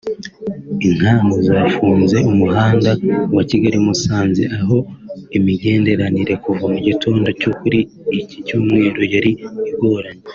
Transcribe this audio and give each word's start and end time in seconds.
Inkangu 0.87 1.35
zafunze 1.47 2.17
umuhanda 2.31 2.91
wa 3.35 3.43
Kigali-Musanze 3.49 4.43
aho 4.59 4.77
imigenderanire 5.37 6.33
kuva 6.43 6.63
mu 6.73 6.79
gitondo 6.87 7.27
cyo 7.41 7.51
kuri 7.59 7.79
iki 8.19 8.37
Cyumweru 8.47 9.01
yari 9.13 9.31
igoranye 9.69 10.23